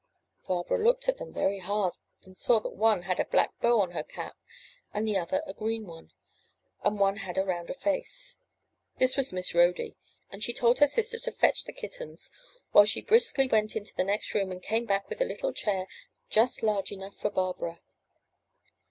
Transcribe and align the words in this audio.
Barbara 0.47 0.79
looked 0.79 1.07
at 1.09 1.17
them 1.17 1.31
very 1.31 1.59
hard, 1.59 1.93
and 2.23 2.35
saw 2.35 2.59
that 2.61 2.73
one 2.73 3.03
had 3.03 3.19
a 3.19 3.25
black 3.25 3.55
bow 3.59 3.79
on 3.81 3.91
her 3.91 4.01
cap 4.01 4.35
and 4.95 5.07
the 5.07 5.15
other 5.15 5.43
a 5.45 5.53
green 5.53 5.85
one, 5.85 6.11
and 6.83 6.99
one 6.99 7.17
had 7.17 7.37
a 7.37 7.45
rounder 7.45 7.75
face. 7.75 8.37
This 8.97 9.15
was 9.15 9.31
Miss 9.31 9.53
Rhody, 9.53 9.95
and 10.31 10.43
she 10.43 10.53
told 10.55 10.79
her 10.79 10.87
sister 10.87 11.19
to 11.19 11.31
fetch 11.31 11.65
the 11.65 11.71
kittens 11.71 12.31
while 12.71 12.85
she 12.85 12.99
briskly 13.03 13.47
went 13.47 13.75
into 13.75 13.93
the 13.93 14.03
next 14.03 14.33
room 14.33 14.51
and 14.51 14.63
came 14.63 14.85
back 14.85 15.07
with 15.07 15.21
a 15.21 15.25
little 15.25 15.53
chair 15.53 15.85
just 16.31 16.63
large 16.63 16.91
enough 16.91 17.15
for 17.15 17.29
Barbara. 17.29 17.79